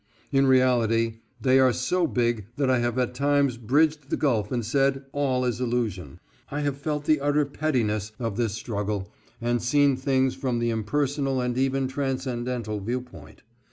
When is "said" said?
4.65-5.05